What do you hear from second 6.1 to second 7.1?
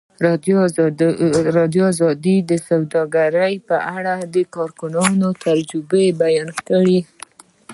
بیان کړي.